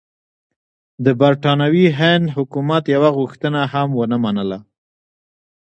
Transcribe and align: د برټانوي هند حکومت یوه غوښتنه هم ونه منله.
د 1.05 1.07
برټانوي 1.21 1.87
هند 1.99 2.25
حکومت 2.35 2.83
یوه 2.95 3.09
غوښتنه 3.17 3.61
هم 3.73 3.89
ونه 3.99 4.17
منله. 4.23 4.59